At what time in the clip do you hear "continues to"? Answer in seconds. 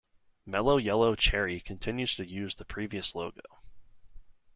1.59-2.25